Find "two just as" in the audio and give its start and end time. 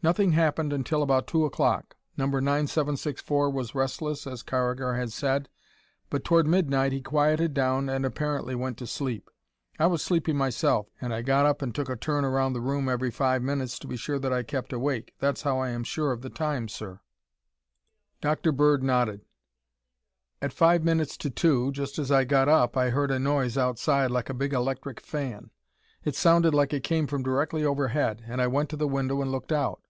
21.28-22.12